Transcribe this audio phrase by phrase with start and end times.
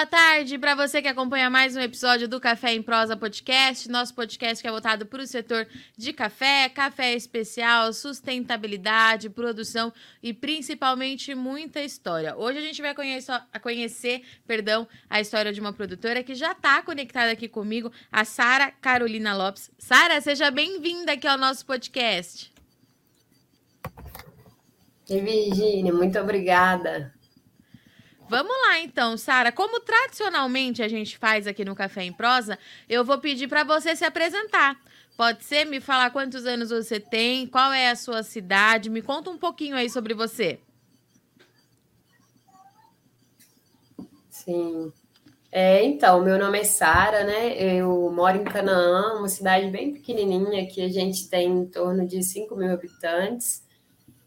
[0.00, 4.14] Boa tarde para você que acompanha mais um episódio do Café em Prosa Podcast, nosso
[4.14, 9.92] podcast que é voltado para o setor de café, café especial, sustentabilidade, produção
[10.22, 12.34] e principalmente muita história.
[12.34, 16.80] Hoje a gente vai conhecer, conhecer perdão, a história de uma produtora que já está
[16.80, 19.70] conectada aqui comigo, a Sara Carolina Lopes.
[19.76, 22.50] Sara, seja bem-vinda aqui ao nosso podcast.
[25.10, 27.19] E Virginia, muito obrigada.
[28.30, 29.50] Vamos lá então, Sara.
[29.50, 32.56] Como tradicionalmente a gente faz aqui no Café em Prosa,
[32.88, 34.80] eu vou pedir para você se apresentar.
[35.16, 39.30] Pode ser me falar quantos anos você tem, qual é a sua cidade, me conta
[39.30, 40.60] um pouquinho aí sobre você.
[44.28, 44.92] Sim.
[45.50, 47.60] É, então, meu nome é Sara, né?
[47.60, 52.22] Eu moro em Canaã, uma cidade bem pequenininha, que a gente tem em torno de
[52.22, 53.68] 5 mil habitantes.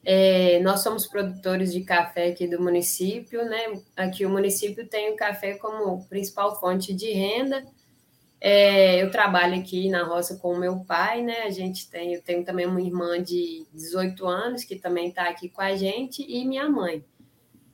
[0.06, 3.82] É, nós somos produtores de café aqui do município, né?
[3.96, 7.66] Aqui o município tem o café como principal fonte de renda.
[8.42, 11.44] É, eu trabalho aqui na roça com o meu pai, né?
[11.44, 15.48] A gente tem, eu tenho também uma irmã de 18 anos que também está aqui
[15.48, 17.02] com a gente e minha mãe.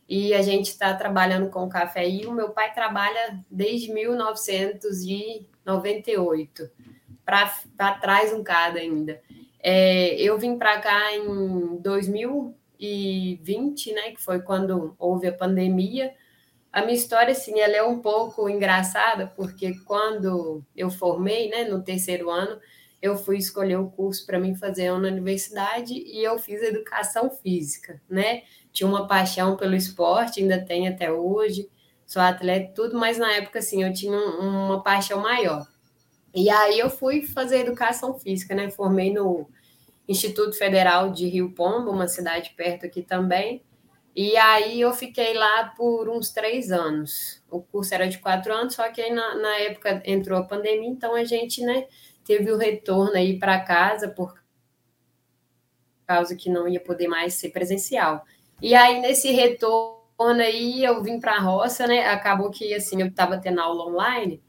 [0.08, 6.70] E a gente está trabalhando com café e o meu pai trabalha desde 1998,
[7.26, 7.50] para
[8.00, 9.20] trás um cada ainda.
[9.62, 16.14] É, eu vim para cá em 2020, né, que foi quando houve a pandemia.
[16.72, 21.84] A minha história, assim, ela é um pouco engraçada, porque quando eu formei, né, no
[21.84, 22.60] terceiro ano,
[23.02, 28.02] eu fui escolher o curso para mim fazer na universidade e eu fiz educação física,
[28.10, 28.44] né?
[28.72, 31.70] Tinha uma paixão pelo esporte, ainda tem até hoje,
[32.06, 35.66] sou atleta tudo, mas na época, assim, eu tinha uma paixão maior.
[36.34, 38.70] E aí eu fui fazer educação física, né?
[38.70, 39.50] Formei no
[40.08, 43.64] Instituto Federal de Rio Pombo, uma cidade perto aqui também.
[44.16, 47.44] E aí eu fiquei lá por uns três anos.
[47.50, 50.90] O curso era de quatro anos, só que aí na, na época entrou a pandemia,
[50.90, 51.88] então a gente, né,
[52.26, 54.34] teve o retorno aí para casa por
[56.06, 58.26] causa que não ia poder mais ser presencial.
[58.62, 62.08] E aí nesse retorno aí eu vim para a roça, né?
[62.08, 64.42] Acabou que assim eu estava tendo aula online,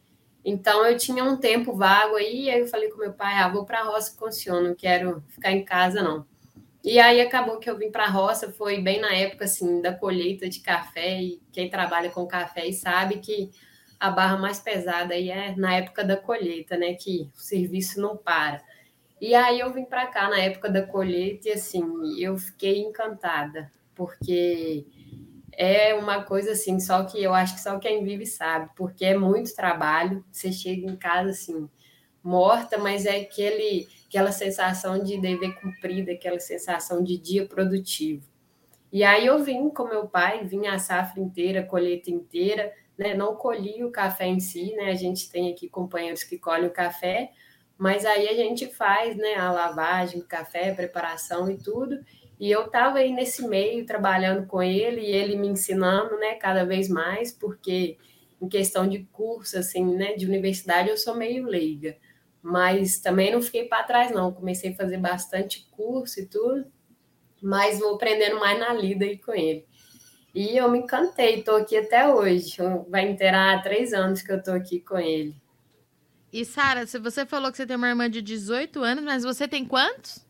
[0.45, 3.65] então eu tinha um tempo vago aí, aí eu falei com meu pai, ah, vou
[3.65, 6.27] para a roça com o senhor, não quero ficar em casa não.
[6.83, 9.93] E aí acabou que eu vim para a roça, foi bem na época assim da
[9.93, 13.51] colheita de café e quem trabalha com café sabe que
[13.99, 18.17] a barra mais pesada aí é na época da colheita, né, que o serviço não
[18.17, 18.63] para.
[19.21, 21.85] E aí eu vim para cá na época da colheita e assim,
[22.19, 24.87] eu fiquei encantada, porque
[25.63, 29.15] é uma coisa assim, só que eu acho que só quem vive sabe, porque é
[29.15, 30.25] muito trabalho.
[30.33, 31.69] Você chega em casa assim,
[32.25, 38.27] morta, mas é aquele, aquela sensação de dever cumprido, aquela sensação de dia produtivo.
[38.91, 43.13] E aí eu vim com meu pai, vim a safra inteira, a colheita inteira, né?
[43.13, 44.91] Não colhi o café em si, né?
[44.91, 47.33] A gente tem aqui companheiros que colhem o café,
[47.77, 52.01] mas aí a gente faz, né, a lavagem do café, preparação e tudo.
[52.41, 56.65] E eu estava aí nesse meio trabalhando com ele e ele me ensinando, né, cada
[56.65, 57.99] vez mais, porque
[58.41, 61.99] em questão de curso, assim, né, de universidade, eu sou meio leiga.
[62.41, 64.33] Mas também não fiquei para trás, não.
[64.33, 66.65] Comecei a fazer bastante curso e tudo,
[67.43, 69.67] mas vou aprendendo mais na lida aí com ele.
[70.35, 72.57] E eu me encantei, estou aqui até hoje.
[72.89, 75.37] Vai inteirar três anos que eu estou aqui com ele.
[76.33, 79.67] E Sara, você falou que você tem uma irmã de 18 anos, mas você tem
[79.67, 80.30] quantos?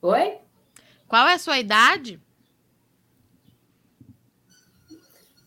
[0.00, 0.38] Oi?
[1.08, 2.20] Qual é a sua idade?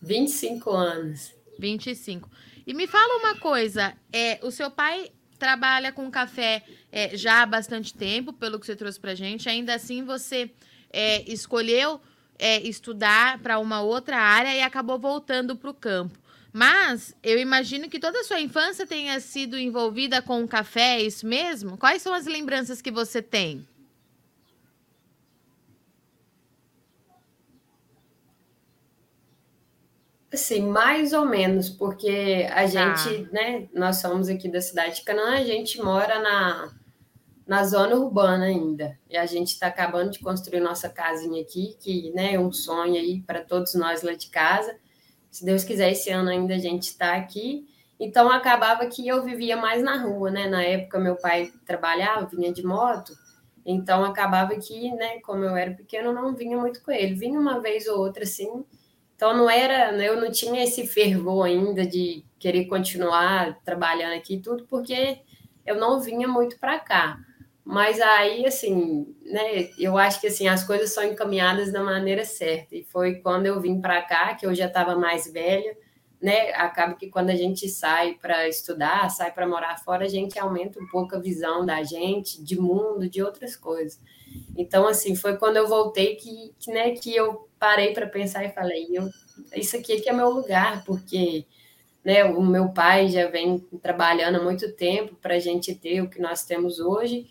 [0.02, 1.32] 25 anos.
[1.58, 2.28] 25.
[2.66, 7.46] E me fala uma coisa, é, o seu pai trabalha com café é, já há
[7.46, 10.50] bastante tempo, pelo que você trouxe pra gente, ainda assim você
[10.92, 12.00] é, escolheu
[12.38, 16.18] é, estudar para uma outra área e acabou voltando para o campo.
[16.52, 21.02] Mas eu imagino que toda a sua infância tenha sido envolvida com o café, é
[21.02, 21.78] isso mesmo?
[21.78, 23.66] Quais são as lembranças que você tem?
[30.34, 33.32] Sim, mais ou menos, porque a gente, ah.
[33.32, 36.72] né, nós somos aqui da cidade de Canaã, a gente mora na,
[37.46, 38.98] na zona urbana ainda.
[39.10, 42.94] E a gente está acabando de construir nossa casinha aqui, que né, é um sonho
[42.94, 44.74] aí para todos nós lá de casa.
[45.30, 47.66] Se Deus quiser, esse ano ainda a gente está aqui.
[48.00, 50.48] Então acabava que eu vivia mais na rua, né?
[50.48, 53.12] Na época meu pai trabalhava, vinha de moto,
[53.64, 57.14] então acabava que, né, como eu era pequeno, não vinha muito com ele.
[57.14, 58.64] Vinha uma vez ou outra assim,
[59.16, 64.66] então não era, eu não tinha esse fervor ainda de querer continuar trabalhando aqui tudo,
[64.68, 65.20] porque
[65.64, 67.18] eu não vinha muito para cá.
[67.64, 72.74] Mas aí, assim, né, eu acho que assim, as coisas são encaminhadas da maneira certa.
[72.74, 75.76] E foi quando eu vim para cá, que eu já estava mais velha,
[76.20, 76.52] né?
[76.54, 80.80] Acaba que quando a gente sai para estudar, sai para morar fora, a gente aumenta
[80.80, 84.00] um pouco a visão da gente, de mundo, de outras coisas.
[84.56, 88.52] Então, assim, foi quando eu voltei que, que, né, que eu parei para pensar e
[88.52, 89.08] falei, eu,
[89.54, 91.46] isso aqui é que é meu lugar, porque
[92.04, 96.08] né, o meu pai já vem trabalhando há muito tempo para a gente ter o
[96.08, 97.26] que nós temos hoje,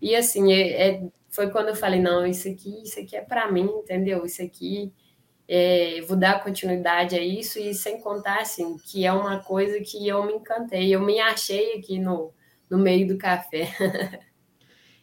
[0.00, 3.50] e assim, é, é, foi quando eu falei, não, isso aqui, isso aqui é para
[3.50, 4.24] mim, entendeu?
[4.24, 4.92] Isso aqui,
[5.48, 10.06] é, vou dar continuidade a isso, e sem contar, assim, que é uma coisa que
[10.06, 12.32] eu me encantei, eu me achei aqui no,
[12.68, 13.68] no meio do café.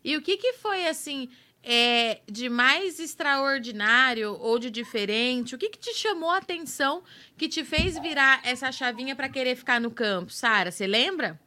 [0.04, 1.30] e o que que foi, assim,
[1.64, 5.56] é, de mais extraordinário ou de diferente?
[5.56, 7.04] O que, que te chamou a atenção
[7.38, 10.72] que te fez virar essa chavinha para querer ficar no campo, Sara?
[10.72, 11.40] Você lembra?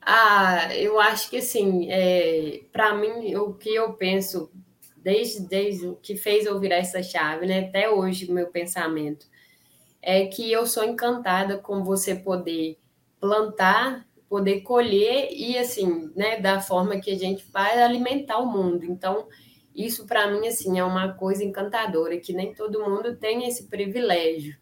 [0.00, 4.50] Ah, eu acho que assim, é, para mim, o que eu penso
[4.96, 9.26] desde, desde o que fez eu virar essa chave, né, até hoje, meu pensamento,
[10.02, 12.78] é que eu sou encantada com você poder
[13.20, 18.86] plantar, poder colher e, assim, né, da forma que a gente faz, alimentar o mundo.
[18.86, 19.28] Então,
[19.74, 24.56] isso para mim, assim, é uma coisa encantadora, que nem todo mundo tem esse privilégio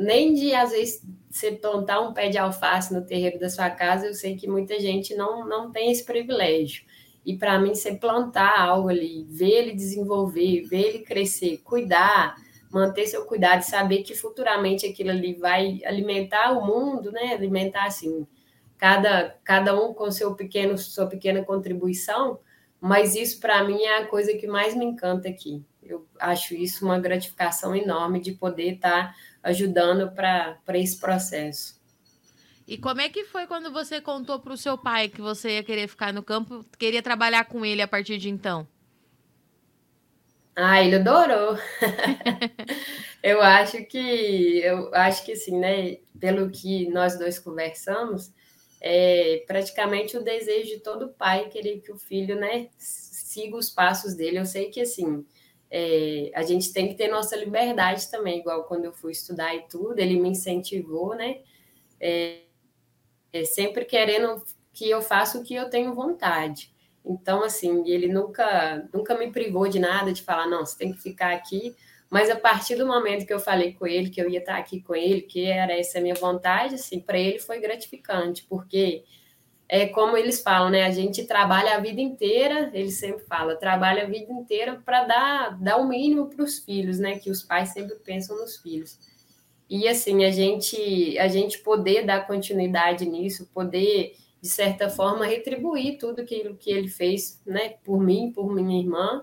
[0.00, 4.06] nem de, às vezes, você plantar um pé de alface no terreiro da sua casa,
[4.06, 6.84] eu sei que muita gente não, não tem esse privilégio.
[7.24, 12.34] E para mim, você plantar algo ali, ver ele desenvolver, ver ele crescer, cuidar,
[12.70, 17.34] manter seu cuidado, saber que futuramente aquilo ali vai alimentar o mundo, né?
[17.34, 18.26] Alimentar assim,
[18.80, 22.40] cada, cada um com seu pequeno, sua pequena contribuição,
[22.80, 25.62] mas isso para mim é a coisa que mais me encanta aqui.
[25.82, 31.78] Eu acho isso uma gratificação enorme de poder estar tá ajudando para esse processo.
[32.66, 35.62] E como é que foi quando você contou para o seu pai que você ia
[35.62, 38.66] querer ficar no campo, queria trabalhar com ele a partir de então?
[40.56, 41.58] Ah, ele adorou.
[43.22, 45.98] eu acho que eu acho que sim, né?
[46.18, 48.32] Pelo que nós dois conversamos,
[48.80, 54.14] é praticamente o desejo de todo pai querer que o filho, né, siga os passos
[54.14, 54.38] dele.
[54.38, 55.24] Eu sei que assim,
[55.70, 59.62] é, a gente tem que ter nossa liberdade também, igual quando eu fui estudar e
[59.68, 61.40] tudo, ele me incentivou, né?
[62.00, 62.40] É,
[63.32, 64.42] é, sempre querendo
[64.72, 66.72] que eu faça o que eu tenho vontade.
[67.04, 71.00] Então, assim, ele nunca, nunca me privou de nada, de falar, não, você tem que
[71.00, 71.74] ficar aqui.
[72.10, 74.82] Mas a partir do momento que eu falei com ele, que eu ia estar aqui
[74.82, 79.04] com ele, que era essa a minha vontade, assim, para ele foi gratificante, porque
[79.68, 80.84] é como eles falam, né?
[80.84, 85.62] A gente trabalha a vida inteira, ele sempre fala, trabalha a vida inteira para dar,
[85.62, 87.20] dar o mínimo para os filhos, né?
[87.20, 88.98] Que os pais sempre pensam nos filhos.
[89.68, 95.96] E assim, a gente, a gente poder dar continuidade nisso, poder, de certa forma, retribuir
[95.96, 97.74] tudo aquilo que ele fez, né?
[97.84, 99.22] Por mim, por minha irmã,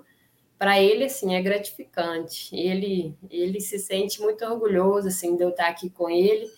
[0.57, 2.56] para ele, assim, é gratificante.
[2.56, 6.50] Ele, ele se sente muito orgulhoso, assim, de eu estar aqui com ele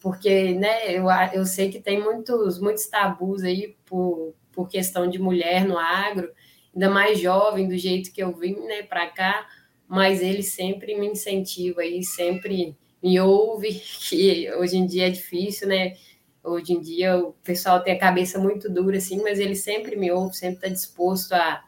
[0.00, 5.18] porque né, eu, eu sei que tem muitos, muitos tabus aí por, por questão de
[5.18, 6.30] mulher no agro,
[6.74, 9.46] ainda mais jovem, do jeito que eu vim né, para cá,
[9.86, 13.74] mas ele sempre me incentiva e sempre me ouve,
[14.08, 15.96] que hoje em dia é difícil, né?
[16.42, 20.10] Hoje em dia o pessoal tem a cabeça muito dura, assim, mas ele sempre me
[20.10, 21.62] ouve, sempre está disposto a,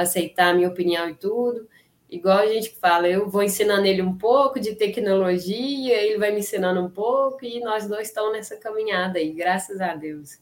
[0.00, 1.68] aceitar a minha opinião e tudo
[2.10, 6.38] igual a gente fala, eu vou ensinando ele um pouco de tecnologia, ele vai me
[6.38, 10.38] ensinando um pouco e nós dois estamos nessa caminhada aí, graças a Deus.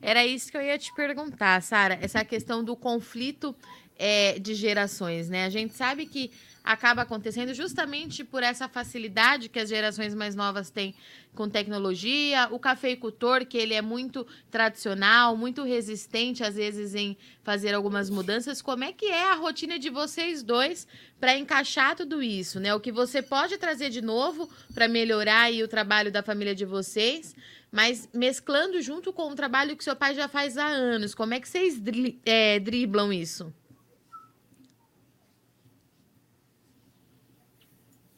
[0.00, 3.56] Era isso que eu ia te perguntar, Sara, essa questão do conflito
[3.98, 5.44] é, de gerações, né?
[5.44, 6.30] A gente sabe que
[6.66, 10.96] acaba acontecendo justamente por essa facilidade que as gerações mais novas têm
[11.32, 17.72] com tecnologia, o cafeicultor, que ele é muito tradicional, muito resistente às vezes em fazer
[17.72, 18.60] algumas mudanças.
[18.60, 20.88] Como é que é a rotina de vocês dois
[21.20, 22.74] para encaixar tudo isso, né?
[22.74, 27.36] O que você pode trazer de novo para melhorar o trabalho da família de vocês,
[27.70, 31.14] mas mesclando junto com o trabalho que seu pai já faz há anos.
[31.14, 33.52] Como é que vocês dri é, driblam isso?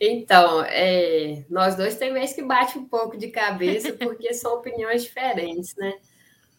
[0.01, 5.03] Então, é, nós dois tem vezes que bate um pouco de cabeça, porque são opiniões
[5.03, 5.99] diferentes, né?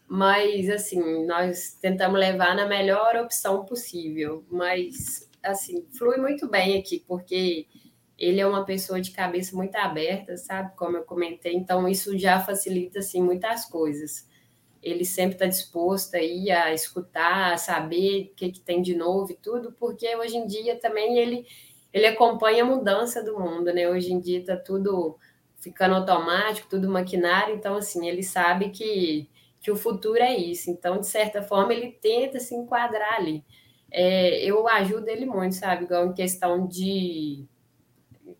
[0.06, 4.44] Mas, assim, nós tentamos levar na melhor opção possível.
[4.50, 7.66] Mas, assim, flui muito bem aqui, porque
[8.18, 10.76] ele é uma pessoa de cabeça muito aberta, sabe?
[10.76, 14.28] Como eu comentei, então isso já facilita, assim, muitas coisas.
[14.82, 19.32] Ele sempre está disposto aí a escutar, a saber o que, que tem de novo
[19.32, 21.46] e tudo, porque hoje em dia também ele
[21.92, 23.88] ele acompanha a mudança do mundo, né?
[23.88, 25.18] Hoje em dia está tudo
[25.58, 29.28] ficando automático, tudo maquinário, então assim, ele sabe que
[29.60, 30.70] que o futuro é isso.
[30.70, 33.44] Então, de certa forma, ele tenta se enquadrar ali.
[33.90, 35.84] É, eu ajudo ele muito, sabe?
[35.84, 37.44] Igual em questão de.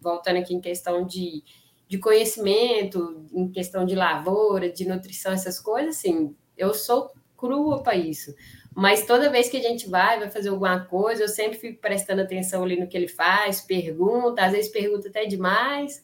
[0.00, 1.42] Voltando aqui em questão de,
[1.86, 7.96] de conhecimento, em questão de lavoura, de nutrição, essas coisas, assim, eu sou crua para
[7.96, 8.34] isso.
[8.74, 12.22] Mas toda vez que a gente vai, vai fazer alguma coisa, eu sempre fico prestando
[12.22, 16.02] atenção ali no que ele faz, pergunta, às vezes pergunta até demais,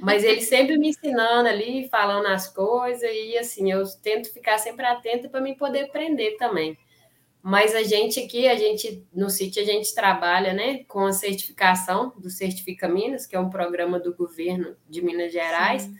[0.00, 4.84] mas ele sempre me ensinando ali, falando as coisas, e assim, eu tento ficar sempre
[4.84, 6.76] atenta para me poder aprender também.
[7.40, 12.12] Mas a gente aqui, a gente no sítio a gente trabalha, né, com a certificação
[12.18, 15.82] do Certifica Minas, que é um programa do governo de Minas Gerais.
[15.82, 15.96] Sim.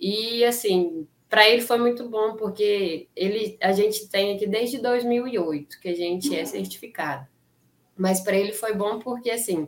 [0.00, 5.80] E assim, para ele foi muito bom porque ele a gente tem aqui desde 2008
[5.80, 7.26] que a gente é certificado.
[7.98, 9.66] Mas para ele foi bom porque assim,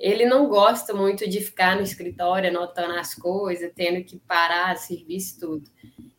[0.00, 5.38] ele não gosta muito de ficar no escritório anotando as coisas, tendo que parar serviço
[5.38, 5.70] tudo.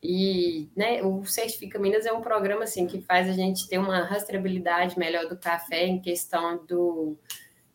[0.02, 4.04] E né, o Certifica Minas é um programa assim que faz a gente ter uma
[4.04, 7.18] rastreabilidade melhor do café em questão do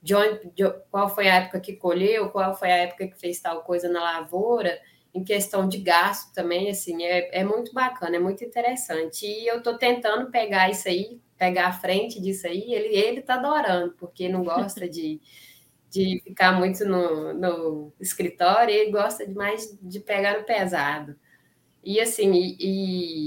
[0.01, 3.39] de onde, de, qual foi a época que colheu, qual foi a época que fez
[3.39, 4.79] tal coisa na lavoura,
[5.17, 9.25] em questão de gasto também, assim, é, é muito bacana, é muito interessante.
[9.25, 13.35] E eu estou tentando pegar isso aí, pegar a frente disso aí, ele, ele tá
[13.35, 15.19] adorando, porque não gosta de
[15.89, 21.15] de ficar muito no, no escritório, ele gosta demais de pegar no pesado.
[21.83, 22.57] E assim, e,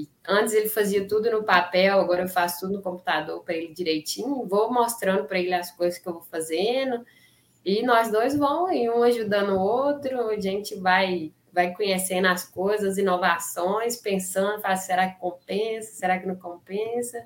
[0.02, 3.73] e, antes ele fazia tudo no papel, agora eu faço tudo no computador para ele
[3.73, 7.04] direitinho, vou mostrando para ele as coisas que eu vou fazendo,
[7.64, 12.45] e nós dois vamos, e um ajudando o outro, a gente vai vai conhecendo as
[12.45, 17.25] coisas, inovações, pensando, fala, será que compensa, será que não compensa?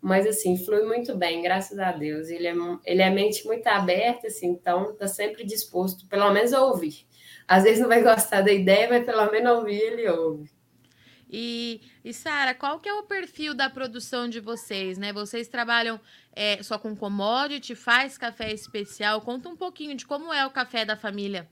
[0.00, 2.28] Mas, assim, flui muito bem, graças a Deus.
[2.28, 6.64] Ele é, ele é mente muito aberta, assim, então está sempre disposto, pelo menos, a
[6.64, 7.06] ouvir.
[7.46, 10.50] Às vezes não vai gostar da ideia, mas pelo menos ouvir, ele ouve.
[11.30, 15.14] E, e Sara, qual que é o perfil da produção de vocês, né?
[15.14, 15.98] Vocês trabalham
[16.34, 19.22] é, só com commodity, faz café especial?
[19.22, 21.48] Conta um pouquinho de como é o café da família.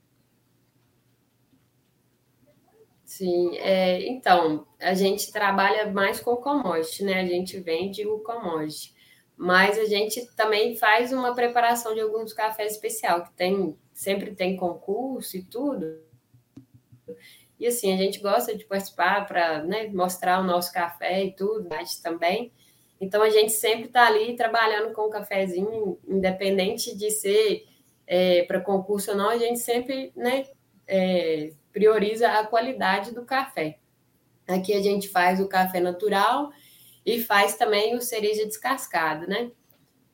[3.11, 7.21] Sim, é, então, a gente trabalha mais com commodity, né?
[7.21, 8.95] A gente vende o commodity.
[9.37, 14.57] Mas a gente também faz uma preparação de alguns cafés especial, que tem, sempre tem
[14.57, 16.01] concurso e tudo.
[17.59, 21.69] E assim, a gente gosta de participar para né, mostrar o nosso café e tudo,
[21.69, 22.53] mas também.
[23.01, 27.67] Então a gente sempre está ali trabalhando com o cafezinho, independente de ser
[28.07, 30.47] é, para concurso ou não, a gente sempre né,
[30.87, 33.79] é, prioriza a qualidade do café.
[34.47, 36.51] Aqui a gente faz o café natural
[37.05, 39.51] e faz também o cereja descascado, né?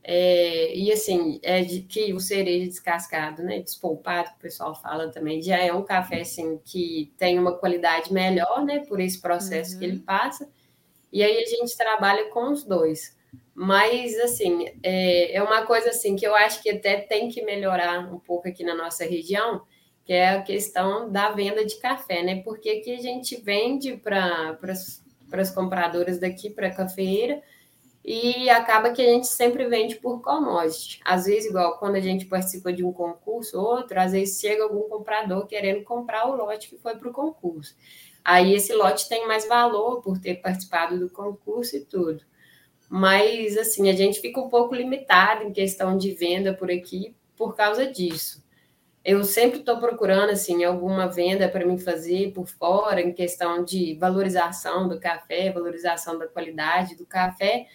[0.09, 3.59] É, e assim, é de que o cereja descascado, né?
[3.59, 8.13] Despolpado, que o pessoal fala também, já é um café assim, que tem uma qualidade
[8.13, 8.85] melhor, né?
[8.87, 9.79] Por esse processo uhum.
[9.81, 10.49] que ele passa.
[11.13, 13.17] E aí a gente trabalha com os dois.
[13.53, 17.99] Mas, assim, é, é uma coisa assim que eu acho que até tem que melhorar
[18.01, 19.63] um pouco aqui na nossa região,
[20.07, 22.41] que é a questão da venda de café, né?
[22.43, 24.57] Porque aqui a gente vende para
[25.33, 27.43] as compradoras daqui para a cafeeira
[28.05, 31.01] e acaba que a gente sempre vende por commodity.
[31.05, 34.89] Às vezes, igual quando a gente participa de um concurso, outro, às vezes chega algum
[34.89, 37.75] comprador querendo comprar o lote que foi para o concurso.
[38.25, 42.23] Aí esse lote tem mais valor por ter participado do concurso e tudo.
[42.89, 47.57] Mas, assim, a gente fica um pouco limitado em questão de venda por aqui por
[47.57, 48.46] causa disso
[49.07, 53.95] eu sempre estou procurando assim alguma venda para me fazer por fora em questão de
[53.95, 57.69] valorização do café, valorização da qualidade do café,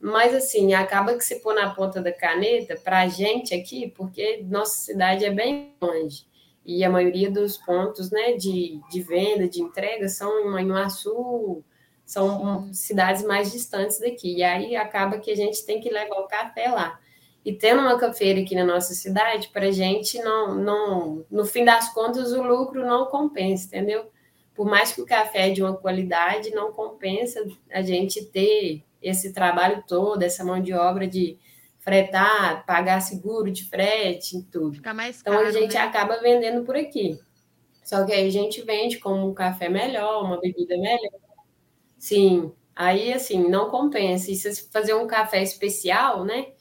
[0.00, 4.44] mas assim acaba que se pôr na ponta da caneta para a gente aqui, porque
[4.48, 6.26] nossa cidade é bem longe.
[6.64, 11.62] E a maioria dos pontos, né, de, de venda, de entrega são em Manhuaçu,
[12.04, 14.38] são cidades mais distantes daqui.
[14.38, 16.98] E aí acaba que a gente tem que levar o café lá.
[17.46, 21.64] E tendo uma cafeira aqui na nossa cidade, para a gente não, não, no fim
[21.64, 24.10] das contas, o lucro não compensa, entendeu?
[24.52, 29.32] Por mais que o café é de uma qualidade, não compensa a gente ter esse
[29.32, 31.38] trabalho todo, essa mão de obra de
[31.78, 34.74] fretar, pagar seguro de frete e tudo.
[34.74, 35.80] Fica mais caro, então a gente né?
[35.82, 37.16] acaba vendendo por aqui.
[37.84, 41.20] Só que aí a gente vende como um café melhor, uma bebida melhor.
[41.96, 44.32] Sim, aí assim, não compensa.
[44.32, 46.55] E se fazer um café especial, né?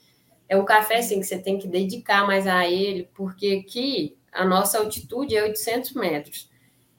[0.47, 4.45] É um café assim que você tem que dedicar mais a ele, porque aqui a
[4.45, 6.49] nossa altitude é 800 metros.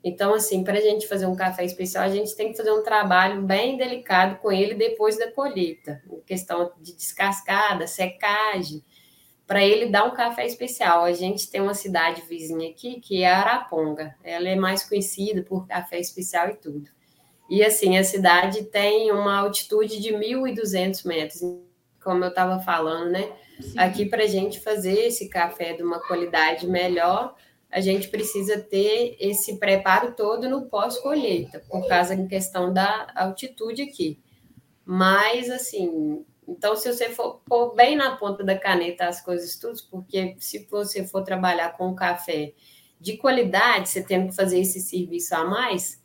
[0.03, 2.83] Então, assim, para a gente fazer um café especial, a gente tem que fazer um
[2.83, 8.85] trabalho bem delicado com ele depois da colheita, questão de descascada, secagem,
[9.47, 11.05] para ele dar um café especial.
[11.05, 14.15] A gente tem uma cidade vizinha aqui, que é Araponga.
[14.23, 16.89] Ela é mais conhecida por café especial e tudo.
[17.51, 21.43] E assim, a cidade tem uma altitude de 1.200 metros,
[22.07, 23.33] como eu estava falando, né?
[23.61, 23.77] Sim.
[23.77, 27.35] Aqui, para a gente fazer esse café de uma qualidade melhor,
[27.69, 33.83] a gente precisa ter esse preparo todo no pós-colheita, por causa da questão da altitude
[33.83, 34.21] aqui.
[34.85, 39.83] Mas, assim, então, se você for pôr bem na ponta da caneta as coisas tudo,
[39.91, 42.53] porque se você for trabalhar com café
[43.01, 46.01] de qualidade, você tendo que fazer esse serviço a mais,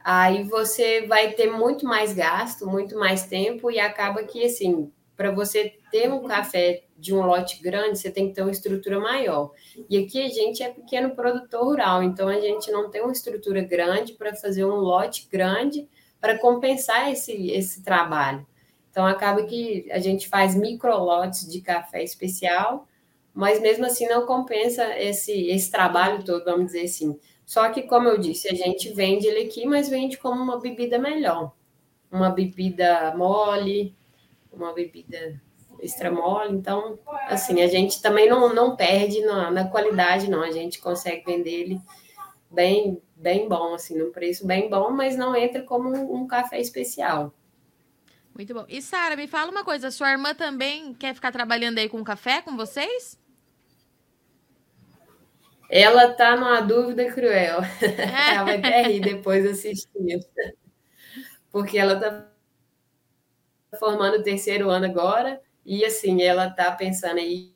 [0.00, 5.30] aí você vai ter muito mais gasto, muito mais tempo, e acaba que, assim, para
[5.30, 9.52] você ter um café de um lote grande, você tem que ter uma estrutura maior.
[9.88, 13.62] E aqui a gente é pequeno produtor rural, então a gente não tem uma estrutura
[13.62, 15.88] grande para fazer um lote grande
[16.20, 18.46] para compensar esse, esse trabalho.
[18.90, 22.86] Então, acaba que a gente faz microlotes de café especial,
[23.34, 27.18] mas mesmo assim não compensa esse, esse trabalho todo, vamos dizer assim.
[27.44, 30.96] Só que, como eu disse, a gente vende ele aqui, mas vende como uma bebida
[30.98, 31.52] melhor.
[32.10, 33.94] Uma bebida mole,
[34.54, 35.40] uma bebida
[35.80, 36.54] extra mole.
[36.54, 40.42] Então, assim, a gente também não, não perde na, na qualidade, não.
[40.42, 41.80] A gente consegue vender ele
[42.50, 46.60] bem, bem bom, assim, num preço bem bom, mas não entra como um, um café
[46.60, 47.34] especial.
[48.34, 48.64] Muito bom.
[48.68, 52.42] E Sara, me fala uma coisa, sua irmã também quer ficar trabalhando aí com café
[52.42, 53.18] com vocês?
[55.70, 57.60] Ela tá numa dúvida cruel.
[57.80, 58.34] É.
[58.34, 59.88] ela vai até rir depois assistir.
[61.50, 62.28] Porque ela tá
[63.74, 67.52] formando o terceiro ano agora e assim, ela tá pensando aí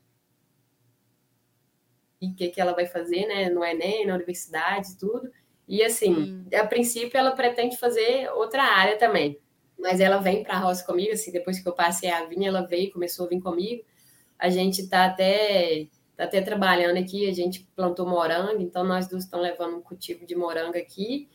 [2.20, 5.30] o que, que ela vai fazer, né, no Enem, na universidade, tudo.
[5.68, 6.46] E assim, hum.
[6.52, 9.38] a princípio ela pretende fazer outra área também
[9.78, 12.62] mas ela vem para a roça comigo, assim, depois que eu passei a vinha, ela
[12.62, 13.84] veio, começou a vir comigo.
[14.38, 19.22] A gente está até tá até trabalhando aqui, a gente plantou morango, então nós duas
[19.22, 21.28] estamos levando um cultivo de morango aqui.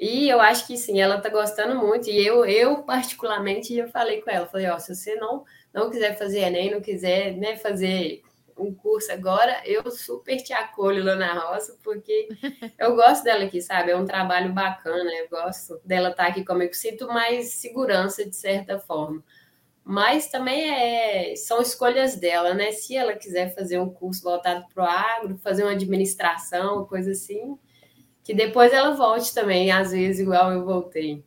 [0.00, 2.08] E eu acho que sim, ela está gostando muito.
[2.08, 6.16] E eu, eu particularmente, eu falei com ela, falei, ó, se você não não quiser
[6.18, 8.22] fazer ENEM, não quiser né, fazer
[8.56, 12.28] um curso agora, eu super te acolho lá na roça, porque
[12.78, 13.90] eu gosto dela aqui, sabe?
[13.90, 18.78] É um trabalho bacana, eu gosto dela estar aqui comigo, sinto mais segurança de certa
[18.78, 19.22] forma.
[19.84, 22.72] Mas também é, são escolhas dela, né?
[22.72, 27.58] Se ela quiser fazer um curso voltado para o agro, fazer uma administração, coisa assim,
[28.22, 31.24] que depois ela volte também, às vezes, igual eu voltei.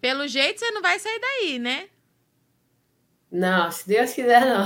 [0.00, 1.88] Pelo jeito, você não vai sair daí, né?
[3.30, 4.64] Não, se Deus quiser, não.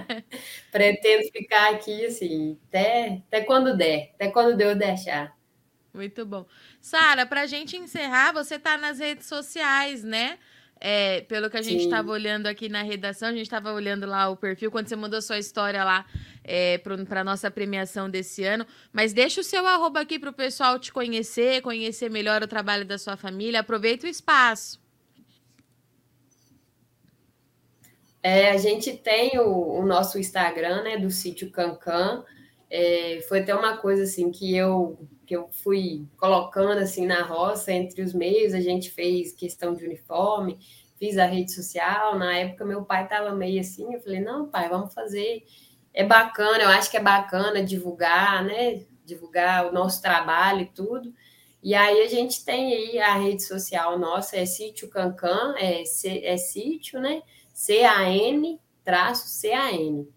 [0.70, 5.36] Pretendo ficar aqui, assim, até, até quando der, até quando Deus deixar.
[5.92, 6.46] Muito bom.
[6.80, 10.38] Sara, para a gente encerrar, você está nas redes sociais, né?
[10.80, 14.28] É, pelo que a gente estava olhando aqui na redação, a gente estava olhando lá
[14.28, 16.06] o perfil, quando você mandou sua história lá
[16.44, 18.64] é, para a nossa premiação desse ano.
[18.92, 22.84] Mas deixa o seu arroba aqui para o pessoal te conhecer, conhecer melhor o trabalho
[22.84, 23.60] da sua família.
[23.60, 24.80] Aproveita o espaço.
[28.22, 32.24] É, a gente tem o, o, nosso Instagram, né, do sítio Cancan.
[32.70, 37.70] É, foi até uma coisa assim que eu que eu fui colocando assim na roça
[37.70, 38.54] entre os meios.
[38.54, 40.58] A gente fez questão de uniforme,
[40.98, 42.18] fiz a rede social.
[42.18, 45.44] Na época meu pai estava meio assim, eu falei não, pai, vamos fazer.
[45.92, 48.86] É bacana, eu acho que é bacana divulgar, né?
[49.04, 51.12] Divulgar o nosso trabalho e tudo.
[51.62, 56.36] E aí a gente tem aí a rede social nossa, é Sítio Cancan, é, é
[56.38, 57.22] sítio, né?
[57.52, 60.08] C-A-N, traço C-A-N.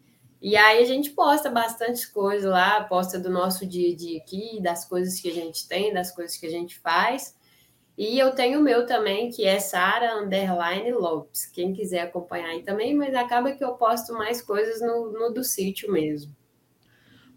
[0.41, 4.59] E aí a gente posta bastante coisa lá, posta do nosso dia a dia aqui,
[4.59, 7.35] das coisas que a gente tem, das coisas que a gente faz.
[7.95, 11.45] E eu tenho o meu também, que é Sara Underline Lopes.
[11.45, 15.43] Quem quiser acompanhar aí também, mas acaba que eu posto mais coisas no, no do
[15.43, 16.35] sítio mesmo.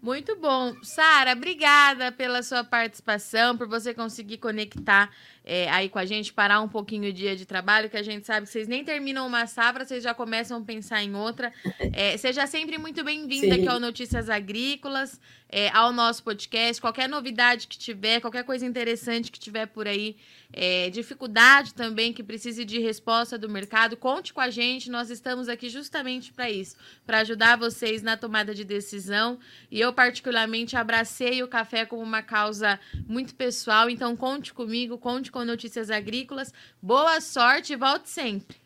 [0.01, 0.73] Muito bom.
[0.83, 5.11] Sara, obrigada pela sua participação, por você conseguir conectar
[5.45, 8.25] é, aí com a gente, parar um pouquinho o dia de trabalho, que a gente
[8.25, 11.53] sabe que vocês nem terminam uma safra, vocês já começam a pensar em outra.
[11.93, 16.81] É, seja sempre muito bem-vinda aqui ao Notícias Agrícolas, é, ao nosso podcast.
[16.81, 20.15] Qualquer novidade que tiver, qualquer coisa interessante que tiver por aí,
[20.51, 24.89] é, dificuldade também que precise de resposta do mercado, conte com a gente.
[24.89, 29.39] Nós estamos aqui justamente para isso, para ajudar vocês na tomada de decisão.
[29.69, 33.89] E eu, particularmente, abracei o café como uma causa muito pessoal.
[33.89, 36.53] Então, conte comigo, conte com Notícias Agrícolas.
[36.81, 38.57] Boa sorte e volte sempre.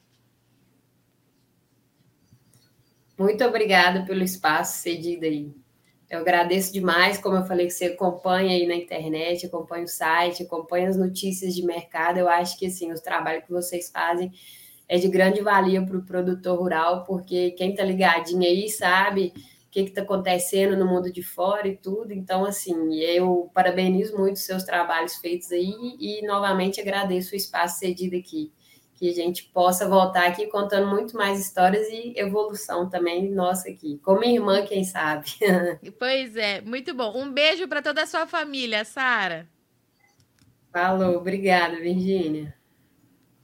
[3.17, 5.53] Muito obrigada pelo espaço cedido aí.
[6.09, 10.41] Eu agradeço demais, como eu falei, que você acompanha aí na internet, acompanha o site,
[10.41, 12.17] acompanha as notícias de mercado.
[12.17, 14.31] Eu acho que assim, o trabalho que vocês fazem
[14.87, 19.33] é de grande valia para o produtor rural, porque quem está ligadinho aí sabe
[19.67, 22.11] o que está acontecendo no mundo de fora e tudo.
[22.11, 27.77] Então, assim, eu parabenizo muito os seus trabalhos feitos aí e, novamente, agradeço o espaço
[27.77, 28.51] cedido aqui.
[28.99, 33.97] Que a gente possa voltar aqui contando muito mais histórias e evolução também nossa aqui.
[34.03, 35.29] Como irmã, quem sabe.
[35.97, 37.17] pois é, muito bom.
[37.17, 39.47] Um beijo para toda a sua família, Sara.
[40.73, 42.53] Falou, obrigada, Virgínia.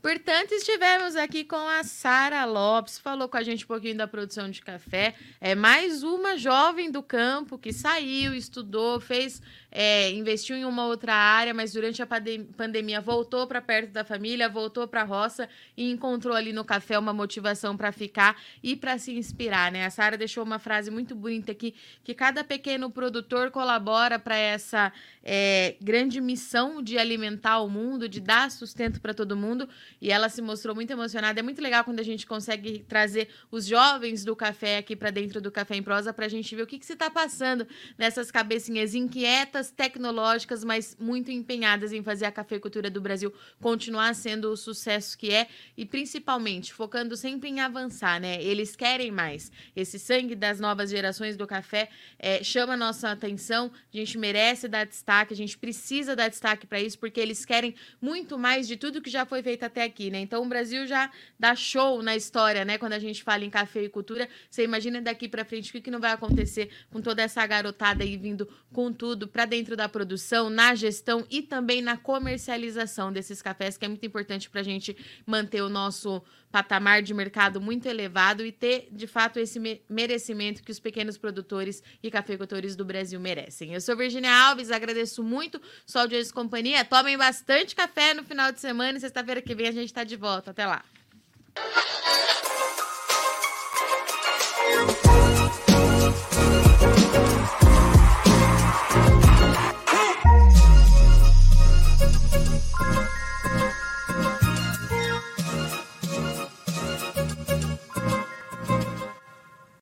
[0.05, 4.51] Portanto, estivemos aqui com a Sara Lopes, falou com a gente um pouquinho da produção
[4.51, 5.15] de café.
[5.41, 9.41] É mais uma jovem do campo que saiu, estudou, fez
[9.77, 12.07] é, investiu em uma outra área, mas durante a
[12.55, 16.97] pandemia voltou para perto da família, voltou para a roça e encontrou ali no café
[16.97, 19.85] uma motivação para ficar e para se inspirar, né?
[19.85, 24.93] A Sara deixou uma frase muito bonita aqui, que cada pequeno produtor colabora para essa
[25.21, 29.67] é, grande missão de alimentar o mundo, de dar sustento para todo mundo,
[29.99, 31.41] e ela se mostrou muito emocionada.
[31.41, 35.41] É muito legal quando a gente consegue trazer os jovens do café aqui para dentro
[35.41, 38.31] do Café em Prosa para a gente ver o que, que se está passando nessas
[38.31, 44.57] cabecinhas inquietas tecnológicas, mas muito empenhadas em fazer a cafeicultura do Brasil continuar sendo o
[44.57, 45.47] sucesso que é
[45.77, 48.41] e principalmente focando sempre em avançar, né?
[48.41, 49.51] Eles querem mais.
[49.75, 53.71] Esse sangue das novas gerações do café é, chama nossa atenção.
[53.93, 57.75] A gente merece dar destaque, a gente precisa dar destaque para isso porque eles querem
[58.01, 60.19] muito mais de tudo que já foi feito até aqui, né?
[60.19, 62.77] Então o Brasil já dá show na história, né?
[62.77, 65.99] Quando a gente fala em cafeicultura, você imagina daqui para frente o que, que não
[65.99, 70.75] vai acontecer com toda essa garotada aí vindo com tudo para dentro da produção, na
[70.75, 75.61] gestão e também na comercialização desses cafés, que é muito importante para a gente manter
[75.61, 80.79] o nosso patamar de mercado muito elevado e ter, de fato, esse merecimento que os
[80.79, 83.73] pequenos produtores e cafeicultores do Brasil merecem.
[83.73, 86.85] Eu sou Virginia Alves, agradeço muito sua audiência e companhia.
[86.85, 90.15] Tomem bastante café no final de semana e sexta-feira que vem a gente está de
[90.15, 90.51] volta.
[90.51, 90.83] Até lá.